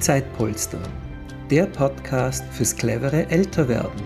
[0.00, 0.80] Zeitpolster,
[1.50, 4.00] der Podcast fürs clevere Älterwerden.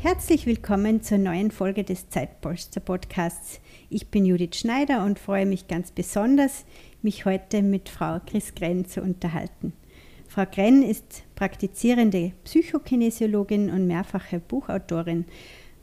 [0.00, 3.58] Herzlich willkommen zur neuen Folge des Zeitpolster Podcasts.
[3.88, 6.66] Ich bin Judith Schneider und freue mich ganz besonders,
[7.00, 9.72] mich heute mit Frau Chris Grenn zu unterhalten.
[10.28, 15.24] Frau Grenn ist praktizierende Psychokinesiologin und mehrfache Buchautorin.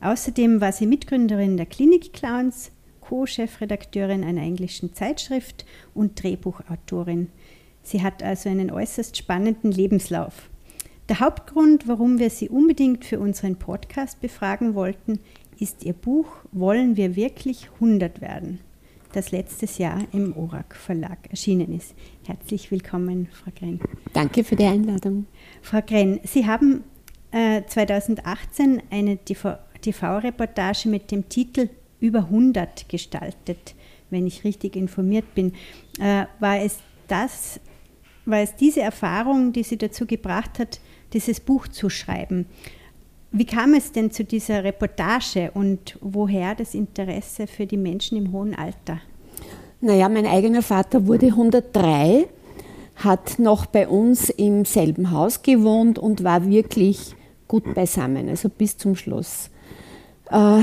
[0.01, 7.29] Außerdem war sie Mitgründerin der Klinik Clowns, Co-Chefredakteurin einer englischen Zeitschrift und Drehbuchautorin.
[7.83, 10.49] Sie hat also einen äußerst spannenden Lebenslauf.
[11.09, 15.19] Der Hauptgrund, warum wir sie unbedingt für unseren Podcast befragen wollten,
[15.57, 18.59] ist ihr Buch Wollen wir wirklich 100 werden?
[19.13, 21.95] das letztes Jahr im ORAK Verlag erschienen ist.
[22.25, 23.79] Herzlich willkommen, Frau Grenn.
[24.13, 25.25] Danke für die Einladung.
[25.61, 26.83] Frau Grenn, Sie haben
[27.31, 29.23] äh, 2018 eine
[29.81, 33.75] TV-Reportage mit dem Titel Über 100 gestaltet,
[34.09, 35.53] wenn ich richtig informiert bin.
[35.99, 37.59] Äh, war es das,
[38.25, 40.79] war es diese Erfahrung, die Sie dazu gebracht hat,
[41.13, 42.45] dieses Buch zu schreiben?
[43.31, 48.31] Wie kam es denn zu dieser Reportage und woher das Interesse für die Menschen im
[48.31, 49.01] hohen Alter?
[49.81, 52.27] Naja, mein eigener Vater wurde 103,
[52.95, 57.15] hat noch bei uns im selben Haus gewohnt und war wirklich
[57.47, 59.49] gut beisammen, also bis zum Schluss.
[60.31, 60.61] Äh,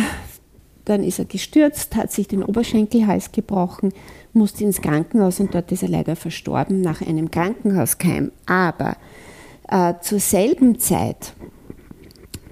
[0.85, 3.93] dann ist er gestürzt, hat sich den Oberschenkelhals gebrochen,
[4.33, 8.33] musste ins Krankenhaus und dort ist er leider verstorben nach einem Krankenhauskeim.
[8.47, 8.97] Aber
[9.69, 11.33] äh, zur selben Zeit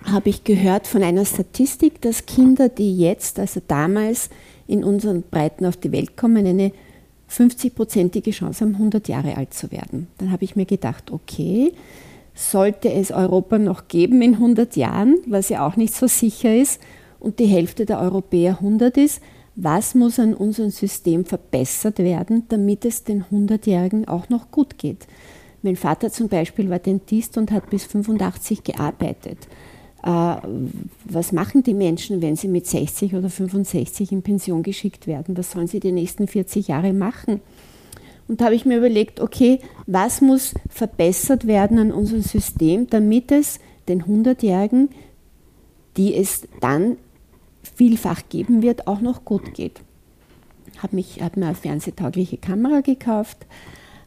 [0.04, 4.30] habe ich gehört von einer Statistik, dass Kinder, die jetzt, also damals
[4.66, 6.72] in unseren Breiten auf die Welt kommen, eine
[7.30, 10.08] 50-prozentige Chance haben, 100 Jahre alt zu werden.
[10.18, 11.72] Dann habe ich mir gedacht, okay,
[12.34, 16.80] sollte es Europa noch geben in 100 Jahren, was ja auch nicht so sicher ist,
[17.22, 19.22] und die Hälfte der Europäer 100 ist,
[19.54, 25.06] was muss an unserem System verbessert werden, damit es den 100-Jährigen auch noch gut geht?
[25.62, 29.38] Mein Vater zum Beispiel war Dentist und hat bis 85 gearbeitet.
[30.02, 30.36] Äh,
[31.04, 35.36] was machen die Menschen, wenn sie mit 60 oder 65 in Pension geschickt werden?
[35.36, 37.40] Was sollen sie die nächsten 40 Jahre machen?
[38.26, 43.30] Und da habe ich mir überlegt, okay, was muss verbessert werden an unserem System, damit
[43.30, 44.88] es den 100-Jährigen,
[45.96, 46.96] die es dann
[47.74, 49.80] vielfach geben wird, auch noch gut geht.
[50.78, 53.38] Habe hab mir eine fernsehtaugliche Kamera gekauft,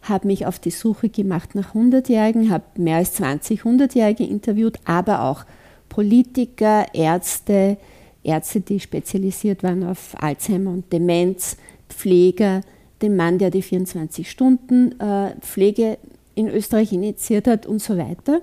[0.01, 5.23] habe mich auf die Suche gemacht nach 100-Jährigen, habe mehr als 20 100-Jährige interviewt, aber
[5.23, 5.45] auch
[5.89, 7.77] Politiker, Ärzte,
[8.23, 11.57] Ärzte, die spezialisiert waren auf Alzheimer und Demenz,
[11.89, 12.61] Pfleger,
[13.01, 15.97] den Mann, der die 24-Stunden-Pflege äh,
[16.35, 18.41] in Österreich initiiert hat und so weiter.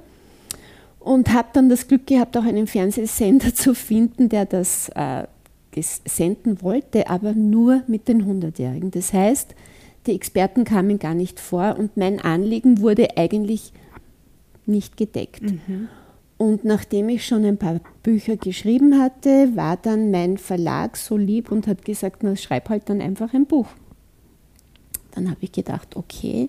[1.04, 5.24] Und habe dann das Glück gehabt, auch einen Fernsehsender zu finden, der das äh,
[6.06, 8.90] senden wollte, aber nur mit den 100-Jährigen.
[8.90, 9.54] Das heißt,
[10.06, 13.72] die Experten kamen gar nicht vor und mein Anliegen wurde eigentlich
[14.66, 15.42] nicht gedeckt.
[15.42, 15.88] Mhm.
[16.38, 21.52] Und nachdem ich schon ein paar Bücher geschrieben hatte, war dann mein Verlag so lieb
[21.52, 23.68] und hat gesagt, na, schreib halt dann einfach ein Buch.
[25.12, 26.48] Dann habe ich gedacht, okay,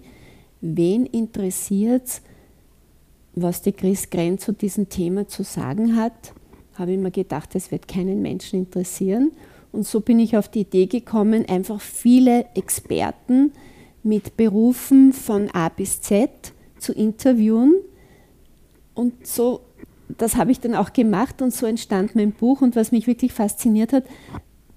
[0.61, 2.21] wen interessiert es,
[3.35, 6.33] was die Chris Grenz zu diesem Thema zu sagen hat?
[6.75, 9.31] Habe ich mir gedacht, es wird keinen Menschen interessieren.
[9.71, 13.51] Und so bin ich auf die Idee gekommen, einfach viele Experten
[14.03, 16.29] mit Berufen von A bis Z
[16.77, 17.75] zu interviewen.
[18.93, 19.61] Und so
[20.17, 22.61] das habe ich dann auch gemacht und so entstand mein Buch.
[22.61, 24.05] Und was mich wirklich fasziniert hat,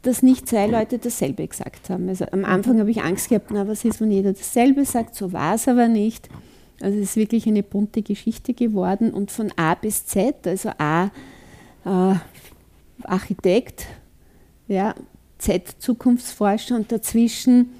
[0.02, 2.08] dass nicht zwei Leute dasselbe gesagt haben.
[2.08, 5.14] Also am Anfang habe ich Angst gehabt, na, was ist, wenn jeder dasselbe sagt?
[5.14, 6.28] So war es aber nicht.
[6.80, 11.10] Also es ist wirklich eine bunte Geschichte geworden und von A bis Z, also A
[11.84, 12.14] äh,
[13.02, 13.86] Architekt,
[14.68, 14.94] ja,
[15.38, 17.70] Z Zukunftsforscher und dazwischen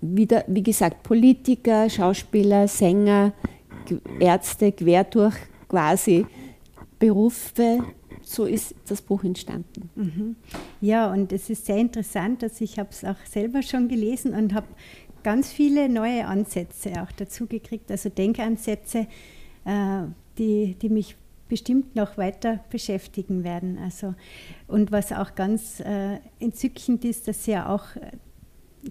[0.00, 3.32] wieder, wie gesagt, Politiker, Schauspieler, Sänger,
[4.20, 5.36] Ärzte quer durch
[5.68, 6.26] quasi
[6.98, 7.82] Berufe,
[8.22, 9.90] so ist das Buch entstanden.
[9.94, 10.36] Mhm.
[10.80, 14.54] Ja, und es ist sehr interessant, dass ich habe es auch selber schon gelesen und
[14.54, 14.66] habe
[15.24, 19.08] ganz viele neue Ansätze auch dazu gekriegt, also Denkansätze,
[19.64, 20.02] äh,
[20.38, 21.16] die, die mich
[21.48, 23.78] bestimmt noch weiter beschäftigen werden.
[23.78, 24.14] Also,
[24.68, 27.84] und was auch ganz äh, entzückend ist, dass Sie ja auch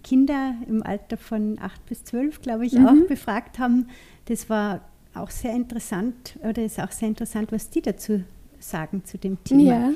[0.03, 2.87] Kinder im Alter von 8 bis 12, glaube ich, mhm.
[2.87, 3.87] auch befragt haben.
[4.25, 4.81] Das war
[5.13, 8.23] auch sehr interessant, oder ist auch sehr interessant, was die dazu
[8.59, 9.63] sagen zu dem Thema.
[9.63, 9.93] Ja.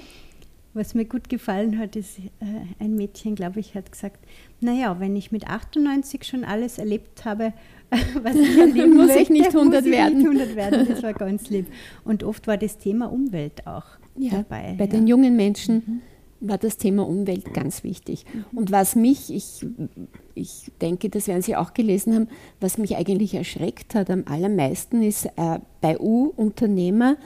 [0.78, 2.46] Was mir gut gefallen hat, ist, äh,
[2.80, 4.24] ein Mädchen, glaube ich, hat gesagt,
[4.62, 7.54] naja, wenn ich mit 98 schon alles erlebt habe,
[8.22, 10.18] was ich erleben muss möchte, ich nicht 100 werden.
[10.20, 10.88] Nicht 100 werden.
[10.88, 11.66] Das war ganz lieb.
[12.06, 13.86] Und oft war das Thema Umwelt auch
[14.18, 14.76] ja, dabei.
[14.78, 14.92] Bei ja.
[14.92, 16.48] den jungen Menschen mhm.
[16.48, 18.26] war das Thema Umwelt ganz wichtig.
[18.32, 18.58] Mhm.
[18.58, 19.66] Und was mich, ich,
[20.36, 22.28] ich denke, das werden Sie auch gelesen haben,
[22.60, 27.18] was mich eigentlich erschreckt hat am allermeisten ist äh, bei U-Unternehmer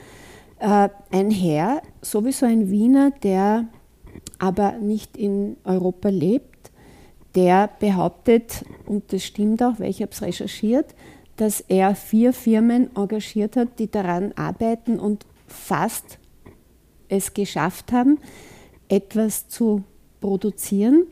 [0.61, 3.67] ein Herr, sowieso ein Wiener, der
[4.37, 6.71] aber nicht in Europa lebt,
[7.35, 10.93] der behauptet, und das stimmt auch, weil ich habe es recherchiert,
[11.37, 16.19] dass er vier Firmen engagiert hat, die daran arbeiten und fast
[17.09, 18.19] es geschafft haben,
[18.89, 19.83] etwas zu
[20.19, 21.07] produzieren,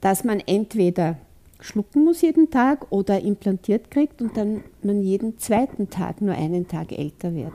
[0.00, 1.18] das man entweder
[1.60, 6.68] schlucken muss jeden Tag oder implantiert kriegt und dann man jeden zweiten Tag nur einen
[6.68, 7.52] Tag älter wird.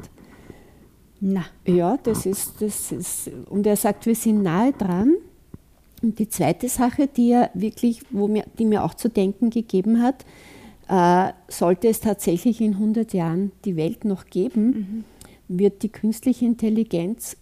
[1.26, 1.46] Na.
[1.66, 5.14] Ja, das ist, das ist, und er sagt, wir sind nahe dran.
[6.02, 10.02] Und die zweite Sache, die er wirklich, wo mir, die mir auch zu denken gegeben
[10.02, 10.26] hat,
[10.90, 14.66] äh, sollte es tatsächlich in 100 Jahren die Welt noch geben,
[15.48, 15.58] mhm.
[15.58, 17.38] wird die künstliche Intelligenz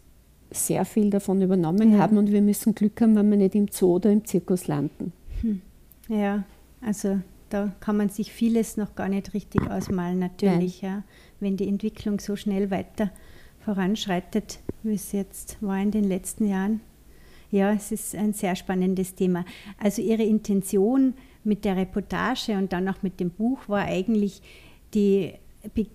[0.51, 1.97] sehr viel davon übernommen ja.
[1.97, 5.11] haben und wir müssen Glück haben, wenn wir nicht im Zoo oder im Zirkus landen.
[5.41, 5.61] Hm.
[6.07, 6.43] Ja,
[6.81, 7.19] also
[7.49, 11.03] da kann man sich vieles noch gar nicht richtig ausmalen, natürlich, ja,
[11.39, 13.09] wenn die Entwicklung so schnell weiter
[13.63, 16.81] voranschreitet, wie es jetzt war in den letzten Jahren.
[17.51, 19.45] Ja, es ist ein sehr spannendes Thema.
[19.77, 21.13] Also Ihre Intention
[21.43, 24.41] mit der Reportage und dann auch mit dem Buch war eigentlich,
[24.93, 25.33] die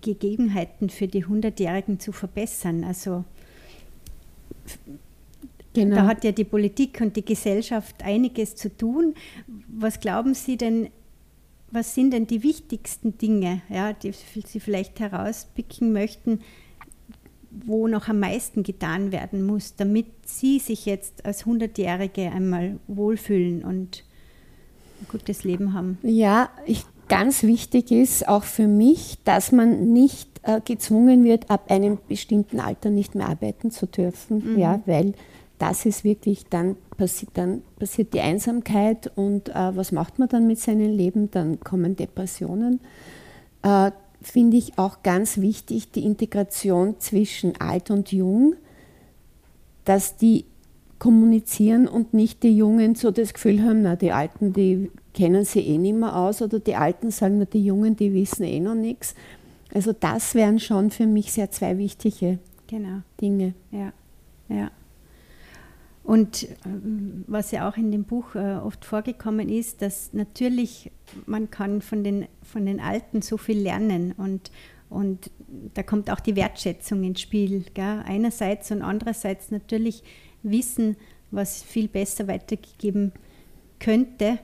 [0.01, 2.85] Gegebenheiten für die 100-Jährigen zu verbessern.
[2.85, 3.25] Also
[5.73, 5.97] genau.
[5.97, 9.15] da hat ja die Politik und die Gesellschaft einiges zu tun.
[9.69, 10.89] Was glauben Sie denn,
[11.71, 16.41] was sind denn die wichtigsten Dinge, ja, die Sie vielleicht herauspicken möchten,
[17.65, 23.65] wo noch am meisten getan werden muss, damit Sie sich jetzt als 100-Jährige einmal wohlfühlen
[23.65, 24.05] und
[25.01, 25.99] ein gutes Leben haben?
[26.03, 31.71] Ja, ich, ganz wichtig ist auch für mich, dass man nicht äh, gezwungen wird, ab
[31.71, 34.59] einem bestimmten Alter nicht mehr arbeiten zu dürfen, mhm.
[34.59, 35.15] ja, weil
[35.59, 40.47] das ist wirklich, dann passiert, dann passiert die Einsamkeit und äh, was macht man dann
[40.47, 41.31] mit seinem Leben?
[41.31, 42.81] Dann kommen Depressionen.
[43.63, 43.91] Äh,
[44.27, 48.55] finde ich auch ganz wichtig, die Integration zwischen alt und jung,
[49.85, 50.45] dass die
[50.99, 55.61] kommunizieren und nicht die Jungen so das Gefühl haben, na, die Alten, die kennen sie
[55.61, 58.75] eh nicht mehr aus oder die Alten sagen, na, die Jungen, die wissen eh noch
[58.75, 59.15] nichts.
[59.73, 63.03] Also das wären schon für mich sehr zwei wichtige genau.
[63.21, 63.55] Dinge.
[63.71, 63.93] Ja,
[64.49, 64.71] ja.
[66.07, 70.93] Und ähm, was ja auch in dem Buch äh, oft vorgekommen ist, dass natürlich
[71.27, 74.53] man kann von den, von den Alten so viel lernen und,
[74.89, 75.33] und
[75.75, 77.65] da kommt auch die Wertschätzung ins Spiel.
[77.75, 78.05] Gell?
[78.07, 80.05] Einerseits und andererseits natürlich
[80.45, 80.97] wissen,
[81.33, 83.11] was viel besser weitergegeben
[83.81, 84.39] könnte,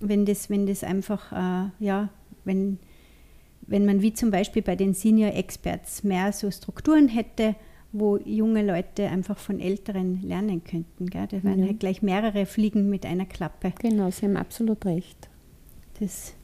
[0.00, 2.10] wenn das, wenn das einfach, äh, ja,
[2.44, 2.78] wenn,
[3.62, 7.56] wenn man wie zum Beispiel bei den Senior Experts mehr so Strukturen hätte,
[7.98, 11.06] wo junge Leute einfach von Älteren lernen könnten.
[11.06, 11.26] Gell?
[11.28, 11.66] Da wären mhm.
[11.66, 13.72] halt gleich mehrere Fliegen mit einer Klappe.
[13.80, 15.28] Genau, Sie haben absolut recht.
[16.00, 16.34] Das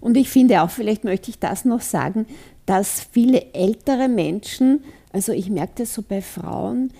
[0.00, 2.26] und ich finde auch, vielleicht möchte ich das noch sagen,
[2.66, 6.92] dass viele ältere Menschen, also ich merke das so bei Frauen,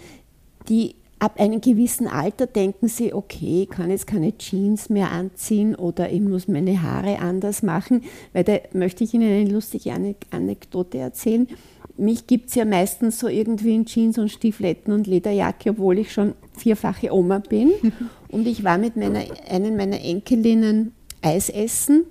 [0.69, 5.75] die ab einem gewissen Alter denken sie, okay, ich kann jetzt keine Jeans mehr anziehen
[5.75, 8.03] oder ich muss meine Haare anders machen,
[8.33, 9.93] weil da möchte ich Ihnen eine lustige
[10.31, 11.49] Anekdote erzählen
[11.96, 16.13] mich gibt es ja meistens so irgendwie in Jeans und Stiefletten und Lederjacke, obwohl ich
[16.13, 17.72] schon vierfache Oma bin.
[18.29, 19.20] Und ich war mit meiner,
[19.51, 22.06] einem meiner Enkelinnen Eis essen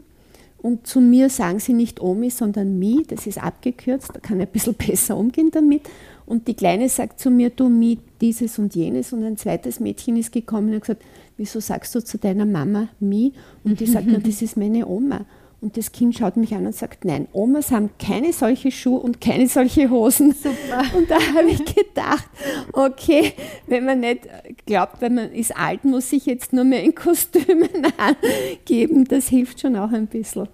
[0.61, 4.47] und zu mir sagen sie nicht Omi, sondern Mi, das ist abgekürzt, da kann ich
[4.47, 5.81] ein bisschen besser umgehen damit.
[6.25, 9.11] Und die Kleine sagt zu mir, du Mi, dieses und jenes.
[9.11, 11.03] Und ein zweites Mädchen ist gekommen und hat gesagt,
[11.35, 13.33] wieso sagst du zu deiner Mama Mi?
[13.63, 15.25] Und die sagt, na, das ist meine Oma.
[15.61, 19.21] Und das Kind schaut mich an und sagt, nein, Omas haben keine solche Schuhe und
[19.21, 20.33] keine solche Hosen.
[20.33, 20.83] Super.
[20.97, 22.27] Und da habe ich gedacht,
[22.73, 23.33] okay,
[23.67, 24.27] wenn man nicht
[24.65, 29.05] glaubt, wenn man ist alt, muss sich jetzt nur mehr in Kostümen angeben.
[29.05, 30.49] Das hilft schon auch ein bisschen.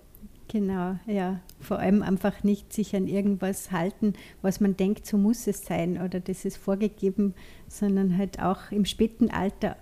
[0.50, 1.40] Genau, ja.
[1.62, 6.02] Vor allem einfach nicht sich an irgendwas halten, was man denkt, so muss es sein
[6.02, 7.34] oder das ist vorgegeben,
[7.70, 9.78] sondern halt auch im späten Alter,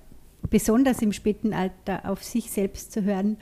[0.49, 3.37] besonders im späten Alter, auf sich selbst zu hören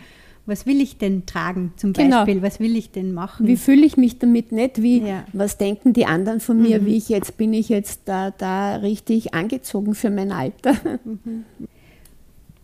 [0.46, 2.26] was will ich denn tragen zum genau.
[2.26, 3.48] Beispiel, was will ich denn machen?
[3.48, 5.26] Wie fühle ich mich damit nicht, wie, ja.
[5.32, 6.86] was denken die anderen von mir, mhm.
[6.86, 10.74] wie ich jetzt, bin ich jetzt da, da richtig angezogen für mein Alter?
[11.06, 11.46] Mhm.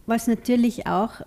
[0.05, 1.21] Was natürlich auch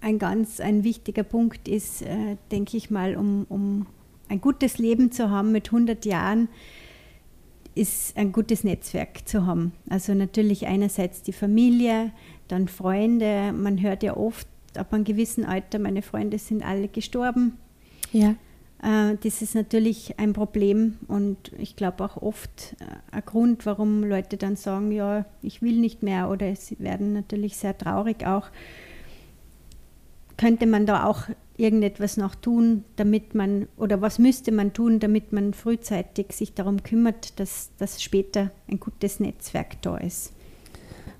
[0.00, 3.86] ein ganz ein wichtiger Punkt ist, äh, denke ich mal, um, um
[4.28, 6.48] ein gutes Leben zu haben mit 100 Jahren,
[7.74, 9.72] ist ein gutes Netzwerk zu haben.
[9.88, 12.12] Also natürlich einerseits die Familie,
[12.48, 13.52] dann Freunde.
[13.52, 14.46] Man hört ja oft
[14.78, 17.58] ab einem gewissen Alter, meine Freunde sind alle gestorben.
[18.12, 18.36] Ja.
[18.82, 24.04] Äh, das ist natürlich ein Problem und ich glaube auch oft äh, ein Grund, warum
[24.04, 28.48] Leute dann sagen, ja, ich will nicht mehr oder sie werden natürlich sehr traurig auch.
[30.36, 35.32] Könnte man da auch irgendetwas noch tun, damit man, oder was müsste man tun, damit
[35.32, 40.32] man frühzeitig sich darum kümmert, dass, dass später ein gutes Netzwerk da ist?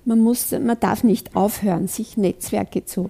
[0.03, 3.09] Man, muss, man darf nicht aufhören, sich Netzwerke zu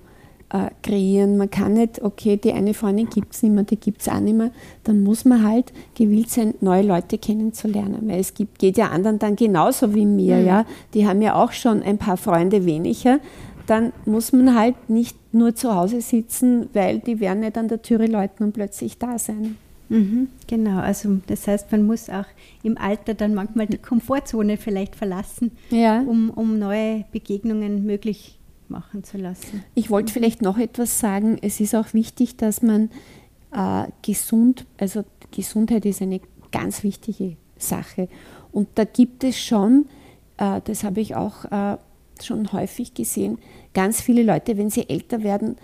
[0.49, 1.37] äh, kreieren.
[1.37, 4.19] Man kann nicht, okay, die eine Freundin gibt es nicht mehr, die gibt es auch
[4.19, 4.51] nicht mehr.
[4.83, 8.07] Dann muss man halt gewillt sein, neue Leute kennenzulernen.
[8.07, 10.37] Weil es gibt, geht ja anderen dann genauso wie mir.
[10.37, 10.45] Mhm.
[10.45, 10.65] Ja?
[10.93, 13.19] Die haben ja auch schon ein paar Freunde weniger.
[13.67, 17.81] Dann muss man halt nicht nur zu Hause sitzen, weil die werden nicht an der
[17.81, 19.57] Türe läuten und plötzlich da sein.
[19.89, 22.25] Mhm, genau, also das heißt, man muss auch
[22.63, 26.01] im Alter dann manchmal die Komfortzone vielleicht verlassen, ja.
[26.01, 29.63] um, um neue Begegnungen möglich machen zu lassen.
[29.73, 31.37] Ich wollte vielleicht noch etwas sagen.
[31.41, 32.89] Es ist auch wichtig, dass man
[33.51, 38.07] äh, gesund, also Gesundheit ist eine ganz wichtige Sache.
[38.51, 39.87] Und da gibt es schon,
[40.37, 41.77] äh, das habe ich auch äh,
[42.21, 43.37] schon häufig gesehen,
[43.73, 45.57] ganz viele Leute, wenn sie älter werden,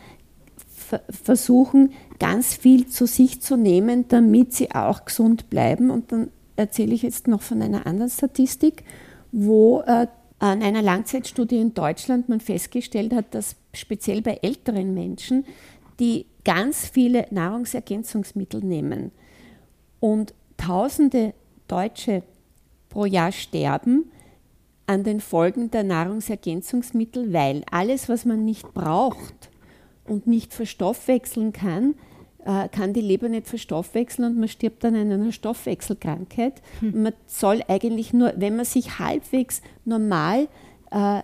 [1.10, 5.90] versuchen, ganz viel zu sich zu nehmen, damit sie auch gesund bleiben.
[5.90, 8.84] Und dann erzähle ich jetzt noch von einer anderen Statistik,
[9.32, 10.08] wo äh,
[10.42, 15.46] an einer Langzeitstudie in Deutschland man festgestellt hat, dass speziell bei älteren Menschen,
[16.00, 19.12] die ganz viele Nahrungsergänzungsmittel nehmen
[20.00, 21.36] und tausende
[21.68, 22.24] Deutsche
[22.90, 24.12] pro Jahr sterben
[24.88, 29.52] an den Folgen der Nahrungsergänzungsmittel, weil alles, was man nicht braucht
[30.08, 31.94] und nicht verstoffwechseln kann,
[32.46, 36.62] äh, kann die Leber nicht verstoffwechseln und man stirbt dann an einer Stoffwechselkrankheit.
[36.80, 37.04] Hm.
[37.04, 40.48] Man soll eigentlich nur, wenn man sich halbwegs normal
[40.92, 41.22] äh,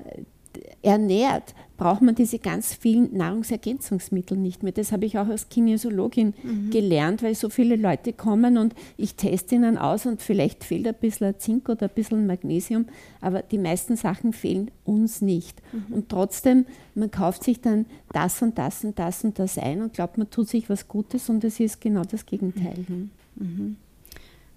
[0.82, 4.72] ernährt, braucht man diese ganz vielen Nahrungsergänzungsmittel nicht mehr.
[4.72, 6.72] Das habe ich auch als Kinesiologin mhm.
[6.72, 10.96] gelernt, weil so viele Leute kommen und ich teste ihnen aus und vielleicht fehlt ein
[10.96, 12.86] bisschen Zink oder ein bisschen Magnesium,
[13.22, 15.62] aber die meisten Sachen fehlen uns nicht.
[15.72, 15.94] Mhm.
[15.94, 16.66] Und trotzdem,
[16.96, 20.30] man kauft sich dann das und das und das und das ein und glaubt, man
[20.30, 22.86] tut sich was Gutes und es ist genau das Gegenteil.
[22.88, 23.78] Mhm.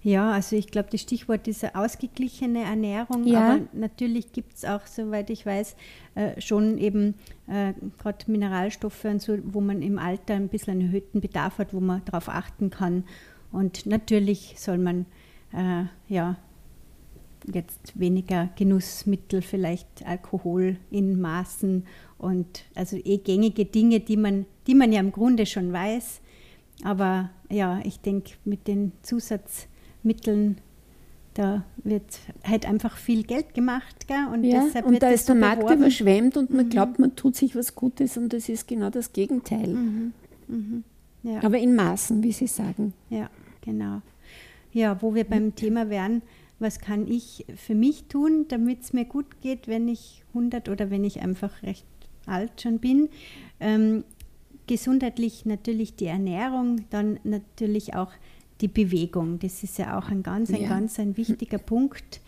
[0.03, 3.53] Ja, also ich glaube, das Stichwort ist eine ausgeglichene Ernährung, ja.
[3.53, 5.75] aber natürlich gibt es auch, soweit ich weiß,
[6.15, 7.13] äh, schon eben
[7.47, 11.73] äh, gerade Mineralstoffe und so, wo man im Alter ein bisschen einen erhöhten Bedarf hat,
[11.73, 13.03] wo man darauf achten kann.
[13.51, 15.05] Und natürlich soll man
[15.53, 16.37] äh, ja
[17.53, 21.85] jetzt weniger Genussmittel, vielleicht Alkohol in Maßen
[22.17, 26.21] und also eh gängige Dinge, die man, die man ja im Grunde schon weiß.
[26.83, 29.67] Aber ja, ich denke, mit den Zusatz
[30.03, 30.57] Mitteln,
[31.33, 34.07] da wird halt einfach viel Geld gemacht.
[34.07, 34.27] Gell?
[34.31, 35.81] Und, ja, und da ist der Markt beworben.
[35.81, 36.69] überschwemmt und man mhm.
[36.69, 39.67] glaubt, man tut sich was Gutes und das ist genau das Gegenteil.
[39.67, 40.13] Mhm.
[40.47, 40.83] Mhm.
[41.23, 41.43] Ja.
[41.43, 42.93] Aber in Maßen, wie Sie sagen.
[43.09, 43.29] Ja,
[43.61, 44.01] genau.
[44.73, 46.21] Ja, wo wir beim Thema wären,
[46.59, 50.89] was kann ich für mich tun, damit es mir gut geht, wenn ich 100 oder
[50.89, 51.85] wenn ich einfach recht
[52.25, 53.09] alt schon bin.
[53.59, 54.03] Ähm,
[54.67, 58.11] gesundheitlich natürlich die Ernährung, dann natürlich auch
[58.61, 59.39] die Bewegung.
[59.39, 60.69] Das ist ja auch ein ganz, ein ja.
[60.69, 62.21] ganz ein wichtiger Punkt.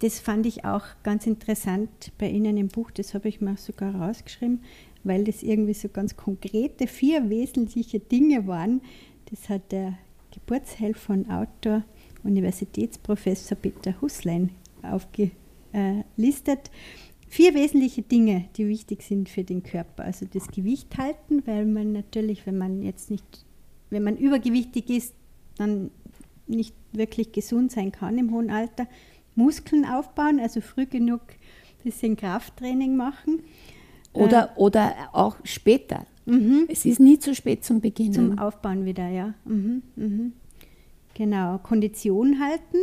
[0.00, 2.90] Das fand ich auch ganz interessant bei Ihnen im Buch.
[2.90, 4.60] Das habe ich mir sogar rausgeschrieben,
[5.04, 8.82] weil das irgendwie so ganz konkrete vier wesentliche Dinge waren.
[9.30, 9.94] Das hat der
[10.32, 11.82] Geburtshelfer und Autor,
[12.24, 14.50] Universitätsprofessor Peter Huslein
[14.82, 16.70] aufgelistet.
[17.28, 20.04] Vier wesentliche Dinge, die wichtig sind für den Körper.
[20.04, 23.24] Also das Gewicht halten, weil man natürlich, wenn man jetzt nicht,
[23.90, 25.14] wenn man übergewichtig ist,
[25.56, 25.90] dann
[26.46, 28.86] nicht wirklich gesund sein kann im hohen Alter.
[29.34, 33.42] Muskeln aufbauen, also früh genug ein bisschen Krafttraining machen.
[34.12, 36.06] Oder, äh, oder auch später.
[36.24, 36.66] Mhm.
[36.68, 38.12] Es ist nie zu spät zum Beginnen.
[38.12, 39.34] Zum Aufbauen wieder, ja.
[39.44, 40.32] Mhm, mhm.
[41.14, 42.78] Genau, Kondition halten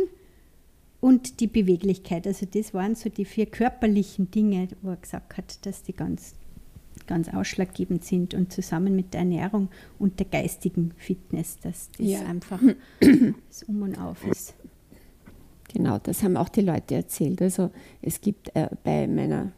[1.00, 2.26] und die Beweglichkeit.
[2.26, 6.34] Also das waren so die vier körperlichen Dinge, wo er gesagt hat, dass die ganz
[7.06, 12.20] ganz ausschlaggebend sind und zusammen mit der Ernährung und der geistigen Fitness, dass das ja.
[12.20, 12.60] einfach
[13.48, 14.54] das Um und Auf ist.
[15.72, 17.42] Genau, das haben auch die Leute erzählt.
[17.42, 17.70] Also
[18.00, 19.52] es gibt äh, bei meiner,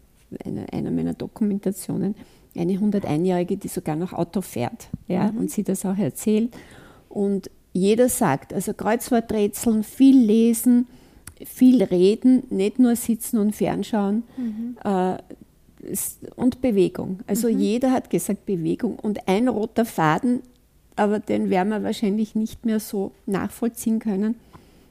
[0.45, 2.14] einer, einer meiner Dokumentationen
[2.57, 5.38] eine 101-Jährige, die sogar noch Auto fährt ja, mhm.
[5.38, 6.57] und sie das auch erzählt.
[7.09, 10.87] Und jeder sagt, also Kreuzworträtseln, viel lesen,
[11.45, 14.23] viel reden, nicht nur sitzen und fernschauen.
[14.38, 14.78] Mhm.
[14.83, 15.19] Äh,
[16.37, 17.21] und Bewegung.
[17.26, 17.59] Also mhm.
[17.59, 20.43] jeder hat gesagt Bewegung und ein roter Faden,
[20.97, 24.37] aber den werden wir wahrscheinlich nicht mehr so nachvollziehen können.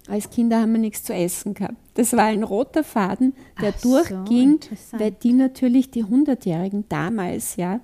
[0.07, 1.75] Als Kinder haben wir nichts zu essen gehabt.
[1.95, 7.55] Das war ein roter Faden, der Ach durchging, so, weil die natürlich, die Hundertjährigen damals,
[7.55, 7.79] ja,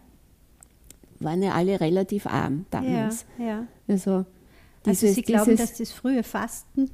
[1.20, 3.26] waren ja alle relativ arm damals.
[3.40, 3.68] Ja, ja.
[3.88, 4.26] Also
[4.86, 6.90] also Sie glauben, dass das frühe Fasten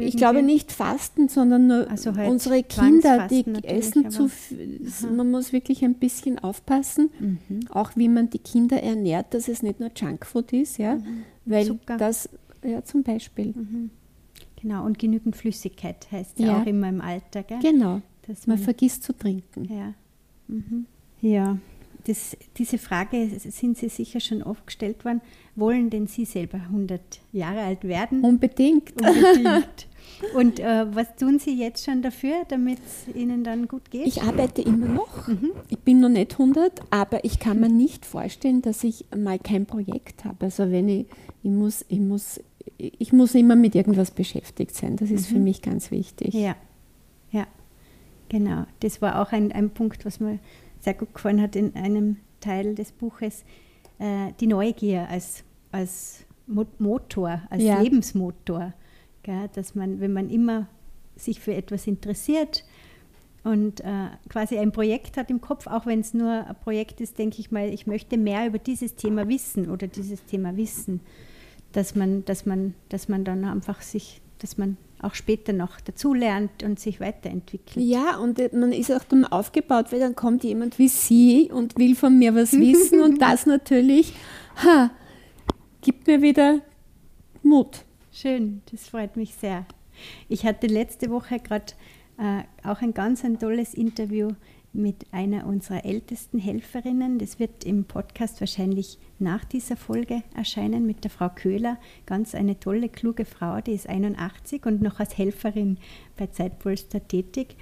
[0.00, 4.80] ich glaube nicht Fasten, sondern nur also halt unsere Kinder, die essen zu viel.
[5.14, 7.60] Man muss wirklich ein bisschen aufpassen, mhm.
[7.70, 11.24] auch wie man die Kinder ernährt, dass es nicht nur Junkfood ist, ja, mhm.
[11.44, 11.96] weil Zucker.
[11.96, 12.28] das,
[12.64, 13.54] ja, zum Beispiel.
[13.54, 13.90] Mhm.
[14.60, 17.60] Genau, und genügend Flüssigkeit heißt ja, ja auch immer im Alter, gell?
[17.62, 19.64] Genau, dass man, man vergisst zu trinken.
[19.64, 19.94] Ja,
[20.48, 20.86] mhm.
[21.20, 21.58] ja.
[22.04, 25.20] Das, diese Frage sind Sie sicher schon oft gestellt worden.
[25.58, 27.00] Wollen denn Sie selber 100
[27.32, 28.22] Jahre alt werden?
[28.22, 28.92] Unbedingt.
[29.00, 29.86] Unbedingt.
[30.34, 34.06] Und äh, was tun Sie jetzt schon dafür, damit es Ihnen dann gut geht?
[34.06, 35.28] Ich arbeite immer noch.
[35.28, 35.52] Mhm.
[35.68, 39.66] Ich bin noch nicht 100, aber ich kann mir nicht vorstellen, dass ich mal kein
[39.66, 40.46] Projekt habe.
[40.46, 41.06] Also wenn ich,
[41.42, 42.40] ich muss, ich muss,
[42.78, 44.96] ich muss immer mit irgendwas beschäftigt sein.
[44.96, 45.34] Das ist mhm.
[45.34, 46.34] für mich ganz wichtig.
[46.34, 46.56] Ja,
[47.30, 47.46] ja,
[48.28, 48.64] genau.
[48.80, 50.38] Das war auch ein, ein Punkt, was mir
[50.80, 53.44] sehr gut gefallen hat in einem Teil des Buches.
[53.98, 57.80] Äh, die Neugier als, als Motor, als ja.
[57.80, 58.72] Lebensmotor.
[59.22, 59.48] Gell?
[59.54, 60.66] Dass man, wenn man immer
[61.16, 62.64] sich für etwas interessiert
[63.44, 67.18] und äh, quasi ein Projekt hat im Kopf, auch wenn es nur ein Projekt ist,
[67.18, 71.00] denke ich mal, ich möchte mehr über dieses Thema wissen oder dieses Thema wissen,
[71.72, 76.62] dass man, dass man, dass man dann einfach sich, dass man auch später noch dazulernt
[76.62, 77.84] und sich weiterentwickelt.
[77.84, 81.76] Ja, und äh, man ist auch dann aufgebaut, weil dann kommt jemand wie Sie und
[81.78, 84.14] will von mir was wissen und das natürlich
[84.56, 84.90] ha,
[85.88, 86.60] gibt mir wieder
[87.42, 87.86] Mut.
[88.12, 89.64] Schön, das freut mich sehr.
[90.28, 91.72] Ich hatte letzte Woche gerade
[92.18, 94.32] äh, auch ein ganz ein tolles Interview
[94.74, 97.18] mit einer unserer ältesten Helferinnen.
[97.18, 101.78] Das wird im Podcast wahrscheinlich nach dieser Folge erscheinen mit der Frau Köhler.
[102.04, 105.78] Ganz eine tolle, kluge Frau, die ist 81 und noch als Helferin
[106.18, 107.56] bei Zeitpolster tätig.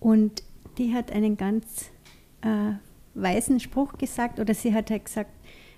[0.00, 0.42] Und
[0.78, 1.92] die hat einen ganz
[2.40, 2.72] äh,
[3.14, 5.30] weisen Spruch gesagt, oder sie hat halt gesagt,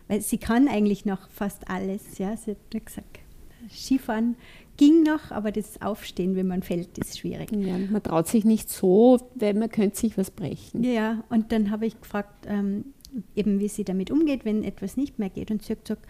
[0.08, 2.18] weil sie kann eigentlich noch fast alles.
[2.18, 2.36] Ja?
[2.36, 3.20] Sie hat gesagt,
[3.70, 4.36] Skifahren
[4.76, 7.50] ging noch, aber das Aufstehen, wenn man fällt, ist schwierig.
[7.52, 10.82] Ja, man traut sich nicht so, weil man könnte sich was brechen.
[10.82, 12.86] Ja, und dann habe ich gefragt, ähm,
[13.36, 15.50] eben wie sie damit umgeht, wenn etwas nicht mehr geht.
[15.50, 16.06] Und sie hat gesagt,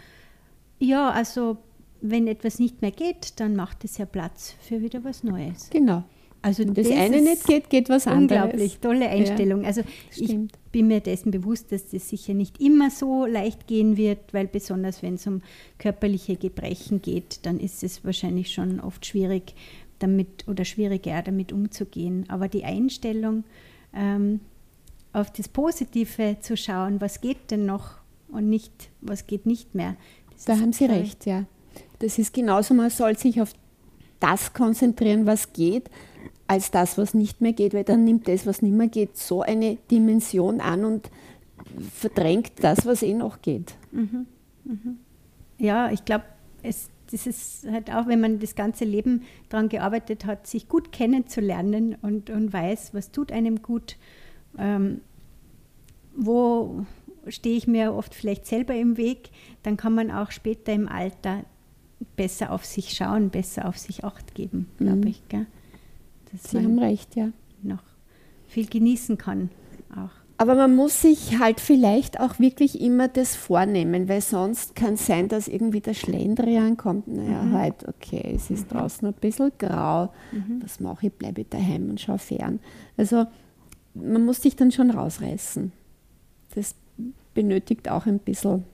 [0.78, 1.59] ja, also
[2.00, 5.70] wenn etwas nicht mehr geht, dann macht es ja Platz für wieder was Neues.
[5.70, 6.04] Genau.
[6.44, 8.42] Also Wenn das, das eine nicht geht, geht was anderes.
[8.42, 9.62] Unglaublich, tolle Einstellung.
[9.62, 9.80] Ja, also
[10.14, 10.37] ich
[10.72, 15.02] bin mir dessen bewusst, dass das sicher nicht immer so leicht gehen wird, weil besonders
[15.02, 15.40] wenn es um
[15.78, 19.54] körperliche Gebrechen geht, dann ist es wahrscheinlich schon oft schwierig
[20.00, 22.26] damit oder schwieriger damit umzugehen.
[22.28, 23.44] Aber die Einstellung,
[23.94, 24.40] ähm,
[25.14, 27.92] auf das Positive zu schauen, was geht denn noch
[28.28, 29.96] und nicht, was geht nicht mehr.
[30.44, 31.46] da haben Sie recht, ja.
[32.00, 33.54] Das ist genauso, man soll sich auf
[34.20, 35.88] das konzentrieren, was geht
[36.46, 39.42] als das, was nicht mehr geht, weil dann nimmt das, was nicht mehr geht, so
[39.42, 41.11] eine Dimension an und
[41.92, 43.74] verdrängt das, was eh noch geht.
[43.92, 44.26] Mhm.
[44.64, 44.98] Mhm.
[45.59, 46.24] Ja, ich glaube,
[46.62, 50.90] es das ist halt auch, wenn man das ganze Leben daran gearbeitet hat, sich gut
[50.90, 53.96] kennenzulernen und, und weiß, was tut einem gut,
[54.59, 55.00] ähm,
[56.16, 56.85] wo
[57.28, 59.30] stehe ich mir oft vielleicht selber im Weg,
[59.62, 61.44] dann kann man auch später im Alter
[62.16, 65.07] besser auf sich schauen, besser auf sich acht geben, glaube mhm.
[65.07, 65.28] ich.
[65.28, 65.46] Gell?
[66.35, 67.31] Dass Sie haben recht, ja.
[67.62, 67.83] noch
[68.47, 69.51] viel genießen kann
[69.97, 70.11] auch.
[70.37, 75.07] Aber man muss sich halt vielleicht auch wirklich immer das vornehmen, weil sonst kann es
[75.07, 77.07] sein, dass irgendwie der Schlendrian kommt.
[77.07, 77.53] Naja, mhm.
[77.53, 78.77] halt, okay, es ist mhm.
[78.77, 80.12] draußen ein bisschen grau.
[80.33, 80.61] Mhm.
[80.62, 81.12] Was mache ich?
[81.12, 82.59] Bleibe ich daheim und schaue fern.
[82.97, 83.27] Also
[83.94, 85.70] man muss sich dann schon rausreißen.
[86.57, 86.75] Das
[87.33, 88.64] benötigt auch ein bisschen.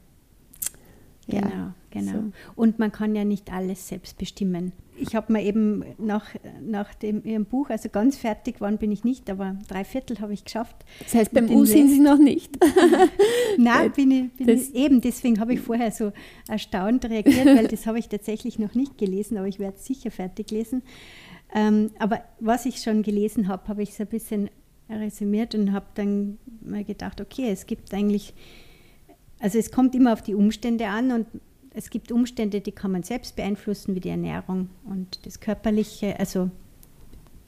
[1.33, 2.13] Ja, genau, genau.
[2.13, 2.33] So.
[2.57, 6.27] Und man kann ja nicht alles selbst bestimmen ich habe mir eben nach,
[6.61, 10.35] nach dem, Ihrem Buch, also ganz fertig waren bin ich nicht, aber drei Viertel habe
[10.35, 10.77] ich geschafft.
[11.01, 12.59] Das heißt, beim U sind Sie noch nicht?
[13.57, 16.13] Nein, bin ich, bin ich eben, deswegen habe ich vorher so
[16.49, 20.11] erstaunt reagiert, weil das habe ich tatsächlich noch nicht gelesen, aber ich werde es sicher
[20.11, 20.83] fertig lesen.
[21.55, 24.51] Ähm, aber was ich schon gelesen habe, habe ich so ein bisschen
[24.89, 28.35] resümiert und habe dann mal gedacht, okay, es gibt eigentlich,
[29.41, 31.27] also es kommt immer auf die Umstände an und
[31.73, 36.51] es gibt Umstände, die kann man selbst beeinflussen, wie die Ernährung und das Körperliche, also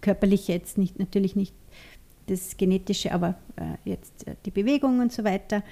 [0.00, 1.54] körperliche jetzt nicht, natürlich nicht
[2.26, 5.62] das Genetische, aber äh, jetzt äh, die Bewegung und so weiter.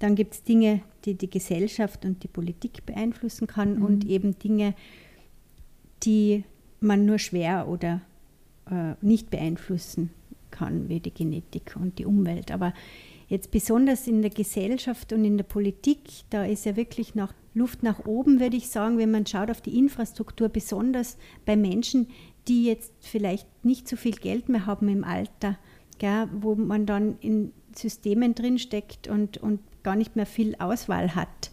[0.00, 3.84] Dann gibt es Dinge, die die Gesellschaft und die Politik beeinflussen kann mhm.
[3.84, 4.74] und eben Dinge,
[6.02, 6.44] die
[6.80, 8.00] man nur schwer oder
[8.70, 10.10] äh, nicht beeinflussen
[10.50, 12.50] kann, wie die Genetik und die Umwelt.
[12.50, 12.74] Aber
[13.30, 17.82] jetzt besonders in der Gesellschaft und in der Politik, da ist ja wirklich noch Luft
[17.82, 21.16] nach oben, würde ich sagen, wenn man schaut auf die Infrastruktur, besonders
[21.46, 22.08] bei Menschen,
[22.48, 25.58] die jetzt vielleicht nicht so viel Geld mehr haben im Alter,
[25.98, 31.52] gell, wo man dann in Systemen drinsteckt und, und gar nicht mehr viel Auswahl hat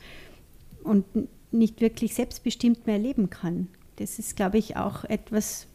[0.84, 1.06] und
[1.52, 3.68] nicht wirklich selbstbestimmt mehr leben kann.
[3.98, 5.68] Das ist, glaube ich, auch etwas,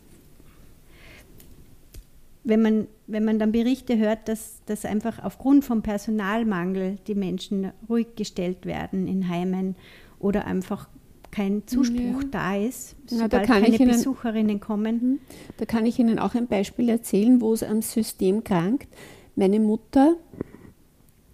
[2.44, 7.72] wenn man, wenn man dann Berichte hört, dass, dass einfach aufgrund vom Personalmangel die Menschen
[7.88, 9.76] ruhig gestellt werden in Heimen
[10.18, 10.88] oder einfach
[11.30, 12.28] kein Zuspruch ja.
[12.30, 14.94] da ist, sobald Na, keine Ihnen, Besucherinnen kommen.
[14.96, 15.18] Mhm.
[15.56, 18.88] Da kann ich Ihnen auch ein Beispiel erzählen, wo es am System krankt.
[19.34, 20.16] Meine Mutter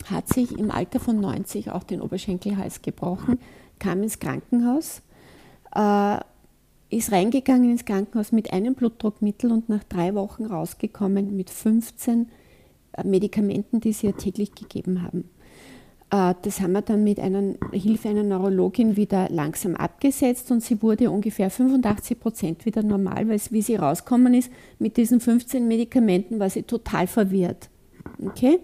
[0.07, 3.39] hat sich im Alter von 90 auch den Oberschenkelhals gebrochen,
[3.79, 5.03] kam ins Krankenhaus,
[5.75, 6.19] äh,
[6.91, 12.29] ist reingegangen ins Krankenhaus mit einem Blutdruckmittel und nach drei Wochen rausgekommen mit 15
[12.93, 15.25] äh, Medikamenten, die sie ihr täglich gegeben haben.
[16.11, 20.83] Äh, das haben wir dann mit einer Hilfe einer Neurologin wieder langsam abgesetzt und sie
[20.83, 26.39] wurde ungefähr 85 Prozent wieder normal, weil wie sie rausgekommen ist mit diesen 15 Medikamenten,
[26.41, 27.69] war sie total verwirrt.
[28.25, 28.61] Okay?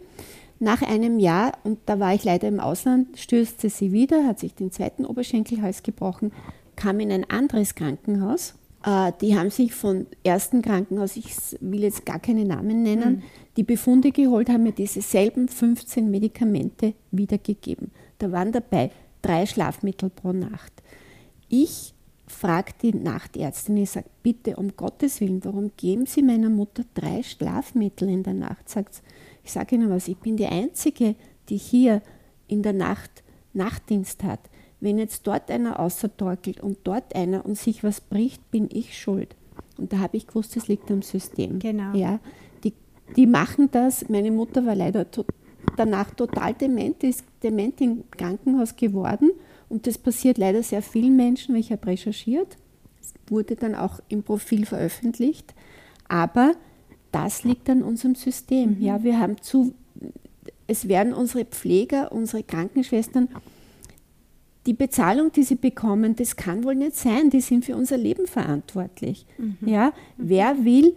[0.61, 4.55] Nach einem Jahr, und da war ich leider im Ausland, stürzte sie wieder, hat sich
[4.55, 6.33] den zweiten Oberschenkelhals gebrochen,
[6.77, 8.55] kam in ein anderes Krankenhaus.
[8.85, 13.23] Äh, die haben sich vom ersten Krankenhaus, ich will jetzt gar keine Namen nennen, mhm.
[13.57, 17.91] die Befunde geholt, haben mir diese selben 15 Medikamente wiedergegeben.
[18.19, 18.91] Da waren dabei
[19.23, 20.73] drei Schlafmittel pro Nacht.
[21.49, 21.95] Ich
[22.27, 27.23] frage die Nachtärztin, ich sage, bitte um Gottes Willen, warum geben Sie meiner Mutter drei
[27.23, 28.69] Schlafmittel in der Nacht?
[28.69, 29.03] Sagt
[29.45, 31.15] ich sage Ihnen was, ich bin die Einzige,
[31.49, 32.03] die hier
[32.49, 34.41] in der Nacht Nachtdienst hat.
[34.85, 39.35] Wenn jetzt dort einer außertorkelt und dort einer und sich was bricht, bin ich schuld.
[39.79, 41.59] Und da habe ich gewusst, es liegt am System.
[41.59, 41.95] Genau.
[41.95, 42.21] Ja,
[42.65, 42.75] die,
[43.17, 44.11] die machen das.
[44.11, 45.25] Meine Mutter war leider to
[45.79, 49.31] danach total dement, ist dement im Krankenhaus geworden.
[49.71, 52.59] Und das passiert leider sehr vielen Menschen, weil ich habe recherchiert.
[53.01, 55.55] Es wurde dann auch im Profil veröffentlicht.
[56.09, 56.53] Aber
[57.11, 58.77] das liegt an unserem System.
[58.77, 58.83] Mhm.
[58.83, 59.73] Ja, wir haben zu,
[60.67, 63.31] es werden unsere Pfleger, unsere Krankenschwestern,
[64.67, 67.31] die Bezahlung, die sie bekommen, das kann wohl nicht sein.
[67.31, 69.27] Die sind für unser Leben verantwortlich.
[69.37, 69.57] Mhm.
[69.67, 70.95] Ja, wer will,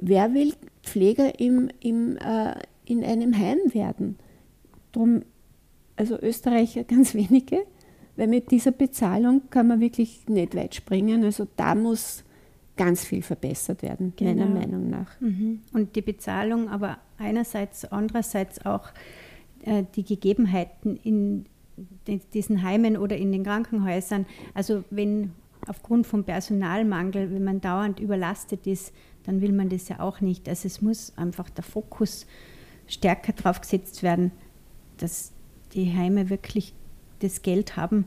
[0.00, 4.18] wer will Pfleger im, im, äh, in einem Heim werden?
[4.92, 5.22] Drum,
[5.96, 7.64] also Österreicher ganz wenige,
[8.16, 11.24] weil mit dieser Bezahlung kann man wirklich nicht weit springen.
[11.24, 12.24] Also da muss
[12.76, 14.32] ganz viel verbessert werden, genau.
[14.32, 15.20] meiner Meinung nach.
[15.20, 15.60] Mhm.
[15.72, 18.88] Und die Bezahlung, aber einerseits, andererseits auch
[19.62, 21.44] äh, die Gegebenheiten in
[22.34, 24.26] diesen Heimen oder in den Krankenhäusern.
[24.54, 25.32] Also wenn
[25.66, 28.92] aufgrund vom Personalmangel, wenn man dauernd überlastet ist,
[29.24, 30.48] dann will man das ja auch nicht.
[30.48, 32.26] Also es muss einfach der Fokus
[32.86, 34.32] stärker darauf gesetzt werden,
[34.96, 35.32] dass
[35.74, 36.74] die Heime wirklich
[37.20, 38.06] das Geld haben,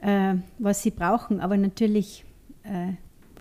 [0.00, 1.40] äh, was sie brauchen.
[1.40, 2.24] Aber natürlich
[2.64, 2.94] äh,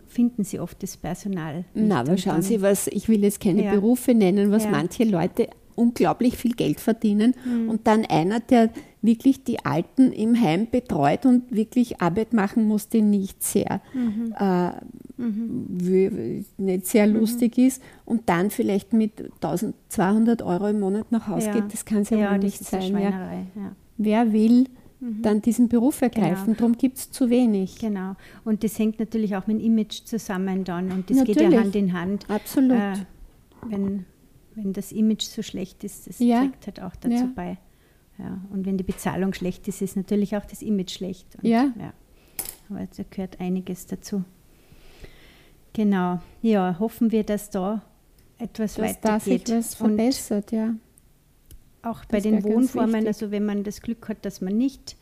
[0.07, 1.65] finden Sie oft das Personal.
[1.73, 3.71] Na, aber schauen Sie, was, ich will jetzt keine ja.
[3.71, 4.71] Berufe nennen, was ja.
[4.71, 7.69] manche Leute unglaublich viel Geld verdienen mhm.
[7.69, 8.69] und dann einer, der
[9.01, 14.33] wirklich die Alten im Heim betreut und wirklich Arbeit machen musste, nicht sehr, mhm.
[14.37, 14.71] Äh,
[15.17, 16.45] mhm.
[16.57, 17.15] nicht sehr mhm.
[17.15, 21.53] lustig ist und dann vielleicht mit 1200 Euro im Monat nach Hause ja.
[21.53, 22.97] geht, das kann es ja, ja wohl nicht sein.
[22.97, 23.71] Ja.
[23.97, 24.65] Wer will
[24.99, 25.21] mhm.
[25.21, 26.47] dann diesen Beruf ergreifen.
[26.47, 26.57] Genau.
[26.57, 27.79] Darum gibt es zu wenig.
[27.79, 28.15] Genau.
[28.43, 30.91] Und das hängt natürlich auch mit dem Image zusammen dann.
[30.91, 31.37] Und das natürlich.
[31.37, 32.25] geht ja Hand in Hand.
[32.29, 32.71] Absolut.
[32.71, 32.93] Äh,
[33.67, 34.05] wenn,
[34.55, 36.41] wenn das Image so schlecht ist, das ja.
[36.41, 37.29] trägt halt auch dazu ja.
[37.35, 37.57] bei.
[38.17, 38.41] Ja.
[38.51, 41.27] Und wenn die Bezahlung schlecht ist, ist natürlich auch das Image schlecht.
[41.35, 41.73] Und, ja.
[41.79, 41.93] ja.
[42.69, 44.23] Aber da gehört einiges dazu.
[45.73, 46.19] Genau.
[46.41, 47.81] Ja, hoffen wir, dass da
[48.37, 49.03] etwas dass weitergeht.
[49.03, 50.75] Dass sich etwas verbessert, ja
[51.81, 54.97] auch bei den Wohnformen, also wenn man das Glück hat, dass man nicht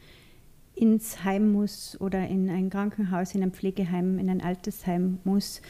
[0.75, 5.61] ins Heim muss oder in ein Krankenhaus, in ein Pflegeheim, in ein Altersheim muss,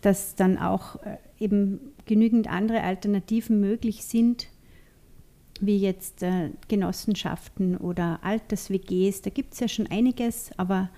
[0.00, 4.48] dass dann auch äh, eben genügend andere Alternativen möglich sind,
[5.60, 9.22] wie jetzt äh, Genossenschaften oder Alters-WGs.
[9.22, 10.90] Da gibt es ja schon einiges, aber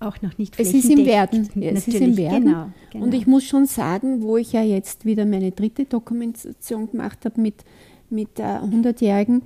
[0.00, 1.48] auch noch nicht Es ist im Werden.
[1.54, 2.44] Ja, es ist im Werden.
[2.44, 3.04] Genau, genau.
[3.04, 7.40] Und ich muss schon sagen, wo ich ja jetzt wieder meine dritte Dokumentation gemacht habe
[7.40, 7.64] mit
[8.10, 9.42] mit der 100-Jährigen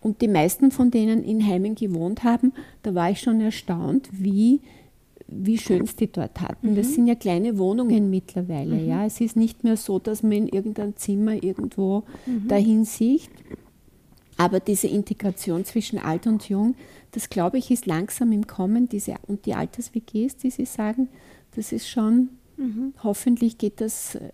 [0.00, 4.60] und die meisten von denen in Heimen gewohnt haben, da war ich schon erstaunt, wie,
[5.34, 6.70] wie schön es die dort hatten.
[6.70, 6.76] Mhm.
[6.76, 8.76] Das sind ja kleine Wohnungen mittlerweile.
[8.76, 8.88] Mhm.
[8.88, 9.06] Ja.
[9.06, 12.48] Es ist nicht mehr so, dass man in irgendein Zimmer irgendwo mhm.
[12.48, 13.30] dahin sieht.
[14.36, 16.74] Aber diese Integration zwischen alt und jung,
[17.12, 18.88] das glaube ich, ist langsam im Kommen.
[18.88, 21.08] Diese, und die Alters-WGs, die Sie sagen,
[21.54, 22.94] das ist schon, mhm.
[23.02, 24.30] hoffentlich geht das äh,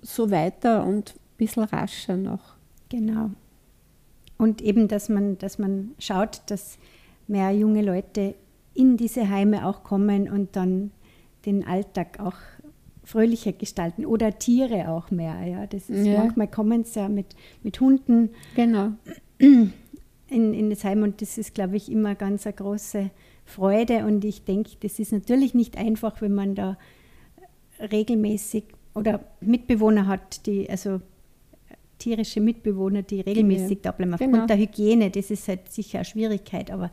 [0.00, 2.56] so weiter und ein bisschen rascher noch.
[2.88, 3.30] Genau.
[4.38, 6.78] Und eben, dass man, dass man schaut, dass
[7.28, 8.34] mehr junge Leute
[8.74, 10.90] in diese Heime auch kommen und dann
[11.44, 12.36] den Alltag auch
[13.04, 15.44] fröhlicher gestalten oder Tiere auch mehr.
[15.44, 16.18] Ja, das ist ja.
[16.18, 17.26] manchmal kommen sie ja mit,
[17.62, 18.30] mit Hunden.
[18.54, 18.92] Genau.
[19.38, 19.72] in,
[20.28, 23.10] in das Heim und das ist, glaube ich, immer ganz eine große
[23.44, 26.78] Freude und ich denke, das ist natürlich nicht einfach, wenn man da
[27.80, 31.00] regelmäßig oder Mitbewohner hat, die, also
[31.98, 33.82] tierische Mitbewohner, die regelmäßig ja.
[33.82, 34.14] da bleiben.
[34.14, 34.46] Aufgrund genau.
[34.46, 36.90] der Hygiene, das ist halt sicher eine Schwierigkeit, aber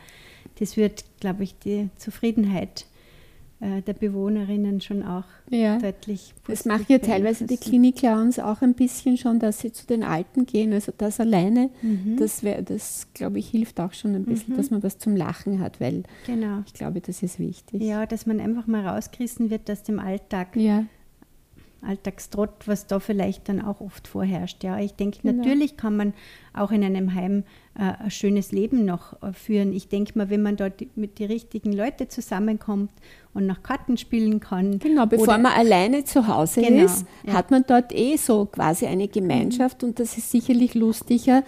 [0.59, 2.85] das wird, glaube ich, die Zufriedenheit
[3.61, 5.77] äh, der Bewohnerinnen schon auch ja.
[5.79, 6.33] deutlich.
[6.47, 10.45] Das machen ja teilweise die Klinik-Clowns auch ein bisschen schon, dass sie zu den Alten
[10.45, 10.71] gehen.
[10.71, 12.15] Also das alleine, mhm.
[12.17, 14.57] das, wär, das glaube ich, hilft auch schon ein bisschen, mhm.
[14.57, 16.63] dass man was zum Lachen hat, weil genau.
[16.65, 17.81] ich glaube, das ist wichtig.
[17.81, 20.55] Ja, dass man einfach mal rausgerissen wird aus dem Alltag.
[20.55, 20.85] Ja.
[21.81, 24.63] Alltagstrott, was da vielleicht dann auch oft vorherrscht.
[24.63, 25.37] Ja, ich denke, genau.
[25.37, 26.13] natürlich kann man
[26.53, 27.43] auch in einem Heim
[27.75, 29.71] äh, ein schönes Leben noch äh, führen.
[29.71, 32.91] Ich denke mal, wenn man dort mit den richtigen Leuten zusammenkommt
[33.33, 34.79] und nach Karten spielen kann.
[34.79, 37.33] Genau, bevor man alleine zu Hause genau, ist, ja.
[37.33, 39.89] hat man dort eh so quasi eine Gemeinschaft mhm.
[39.89, 41.43] und das ist sicherlich lustiger,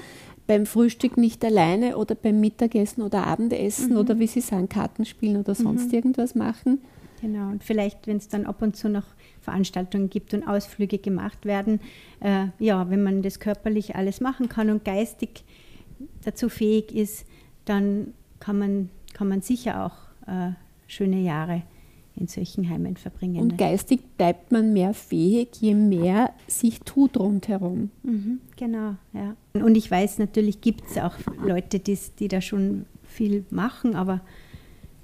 [0.47, 3.97] beim Frühstück nicht alleine oder beim Mittagessen oder Abendessen mhm.
[3.97, 5.93] oder wie Sie sagen, Karten spielen oder sonst mhm.
[5.93, 6.79] irgendwas machen.
[7.21, 9.05] Genau, und vielleicht, wenn es dann ab und zu noch
[9.41, 11.79] Veranstaltungen gibt und Ausflüge gemacht werden,
[12.19, 15.43] äh, ja, wenn man das körperlich alles machen kann und geistig
[16.23, 17.25] dazu fähig ist,
[17.65, 20.51] dann kann man, kann man sicher auch äh,
[20.87, 21.63] schöne Jahre
[22.15, 23.41] in solchen Heimen verbringen.
[23.41, 27.89] Und geistig bleibt man mehr fähig, je mehr sich tut rundherum.
[28.03, 29.35] Mhm, genau, ja.
[29.53, 34.21] Und ich weiß, natürlich gibt es auch Leute, die, die da schon viel machen, aber.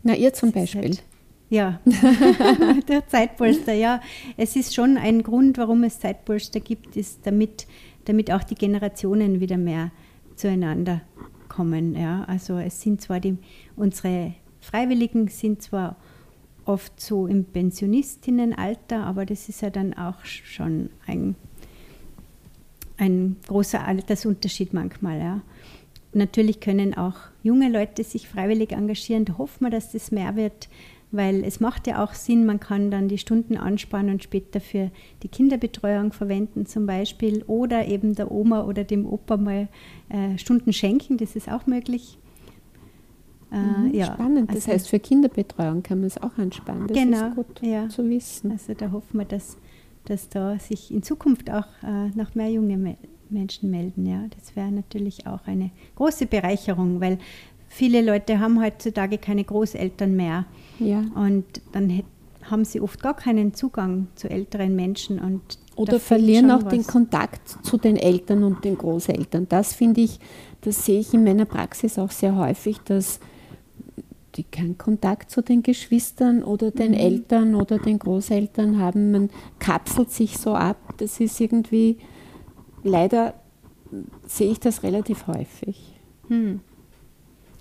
[0.03, 0.81] Na, ihr zum Beispiel.
[0.81, 1.03] Halt,
[1.49, 1.79] ja,
[2.87, 4.01] der Zeitpolster, ja.
[4.35, 7.67] Es ist schon ein Grund, warum es Zeitpolster gibt, ist damit,
[8.05, 9.91] damit auch die Generationen wieder mehr
[10.35, 11.01] zueinander
[11.47, 11.95] kommen.
[11.95, 12.25] Ja.
[12.25, 13.37] Also es sind zwar die,
[13.75, 15.95] unsere Freiwilligen sind zwar
[16.65, 21.35] oft so im Pensionistinnenalter, aber das ist ja dann auch schon ein,
[22.97, 25.19] ein großer Altersunterschied manchmal.
[25.19, 25.41] Ja.
[26.13, 29.23] Natürlich können auch junge Leute sich freiwillig engagieren.
[29.23, 30.67] Da hoffen wir, dass das mehr wird
[31.11, 34.91] weil es macht ja auch Sinn, man kann dann die Stunden ansparen und später für
[35.23, 39.69] die Kinderbetreuung verwenden zum Beispiel oder eben der Oma oder dem Opa mal
[40.09, 42.17] äh, Stunden schenken, das ist auch möglich.
[43.51, 46.97] Äh, mhm, ja, spannend, das also, heißt für Kinderbetreuung kann man es auch anspannen, das
[46.97, 47.87] genau, ist gut ja.
[47.87, 48.51] zu wissen.
[48.51, 49.57] Also da hoffen wir, dass,
[50.05, 52.97] dass da sich in Zukunft auch äh, noch mehr junge
[53.29, 54.05] Menschen melden.
[54.05, 57.19] Ja, das wäre natürlich auch eine große Bereicherung, weil
[57.67, 60.45] viele Leute haben heutzutage keine Großeltern mehr.
[60.79, 61.03] Ja.
[61.15, 62.03] Und dann
[62.43, 65.19] haben sie oft gar keinen Zugang zu älteren Menschen.
[65.19, 65.41] Und
[65.75, 66.73] Oder verlieren auch was.
[66.73, 69.47] den Kontakt zu den Eltern und den Großeltern.
[69.49, 70.19] Das finde ich,
[70.61, 73.19] das sehe ich in meiner Praxis auch sehr häufig, dass
[74.35, 76.97] die keinen Kontakt zu den Geschwistern oder den mhm.
[76.97, 79.11] Eltern oder den Großeltern haben.
[79.11, 80.77] Man kapselt sich so ab.
[80.97, 81.97] Das ist irgendwie,
[82.83, 83.33] leider
[84.25, 85.99] sehe ich das relativ häufig.
[86.27, 86.59] Hm.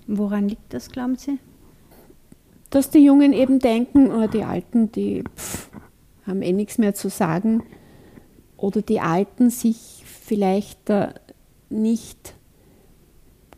[0.06, 1.38] Woran liegt das, glauben Sie?
[2.70, 5.70] Dass die Jungen eben denken, oh, die Alten, die pff,
[6.26, 7.62] haben eh nichts mehr zu sagen.
[8.56, 11.08] Oder die Alten sich vielleicht äh,
[11.68, 12.34] nicht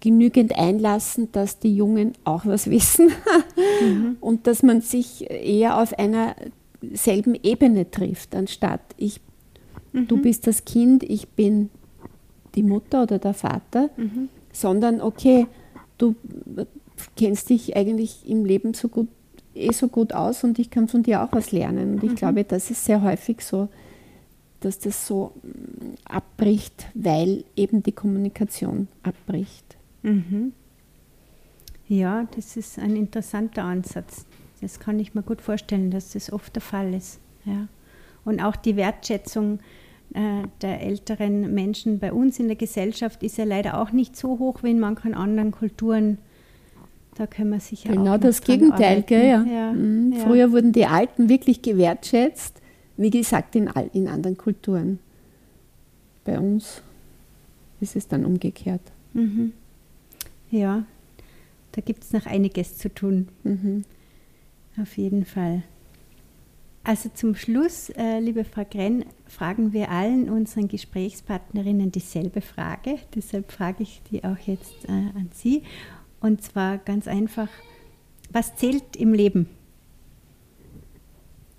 [0.00, 3.10] genügend einlassen, dass die Jungen auch was wissen
[3.82, 4.16] mhm.
[4.20, 6.36] und dass man sich eher auf einer
[6.92, 9.20] selben Ebene trifft, anstatt ich,
[9.92, 10.06] mhm.
[10.06, 11.70] du bist das Kind, ich bin
[12.54, 14.28] die Mutter oder der Vater, mhm.
[14.52, 15.46] sondern okay,
[15.98, 16.14] du
[17.16, 19.08] kennst dich eigentlich im Leben so gut,
[19.54, 21.94] eh so gut aus und ich kann von dir auch was lernen.
[21.94, 22.16] Und ich mhm.
[22.16, 23.68] glaube, das ist sehr häufig so,
[24.60, 29.76] dass das so mm, abbricht, weil eben die Kommunikation abbricht.
[30.02, 30.52] Mhm.
[31.88, 34.26] Ja, das ist ein interessanter Ansatz.
[34.60, 37.20] Das kann ich mir gut vorstellen, dass das oft der Fall ist.
[37.44, 37.68] Ja.
[38.24, 39.60] Und auch die Wertschätzung
[40.14, 44.38] äh, der älteren Menschen bei uns in der Gesellschaft ist ja leider auch nicht so
[44.38, 46.18] hoch wie in manchen anderen Kulturen.
[47.18, 49.26] Da können wir sicher Genau das Gegenteil, gell?
[49.26, 49.44] Ja.
[49.44, 50.12] Ja, mhm.
[50.12, 50.20] ja.
[50.20, 52.62] Früher wurden die Alten wirklich gewertschätzt,
[52.96, 55.00] wie gesagt, in, in anderen Kulturen.
[56.24, 56.80] Bei uns
[57.80, 58.82] ist es dann umgekehrt.
[59.14, 59.52] Mhm.
[60.52, 60.84] Ja,
[61.72, 63.28] da gibt es noch einiges zu tun.
[63.42, 63.84] Mhm.
[64.80, 65.64] Auf jeden Fall.
[66.84, 72.98] Also zum Schluss, äh, liebe Frau Grenn, fragen wir allen unseren Gesprächspartnerinnen dieselbe Frage.
[73.14, 75.64] Deshalb frage ich die auch jetzt äh, an Sie.
[76.20, 77.48] Und zwar ganz einfach,
[78.30, 79.48] was zählt im Leben?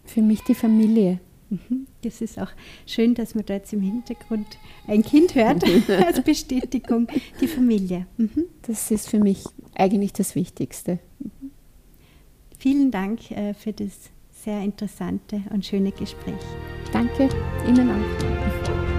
[0.06, 1.20] Für mich die Familie.
[1.50, 1.88] Mhm.
[2.04, 2.52] Das ist auch
[2.86, 7.08] schön, dass man da jetzt im Hintergrund ein Kind hört als Bestätigung.
[7.42, 8.06] Die Familie.
[8.18, 8.46] Mhm.
[8.64, 9.44] Das ist für mich
[9.76, 11.00] eigentlich das Wichtigste.
[11.20, 11.52] Mhm.
[12.58, 14.12] Vielen Dank äh, für das
[14.44, 16.36] sehr interessante und schöne Gespräch.
[16.92, 17.30] Danke,
[17.68, 18.99] Ihnen auch.